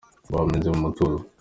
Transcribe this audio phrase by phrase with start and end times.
[0.29, 1.19] Rwameze mu mutuzo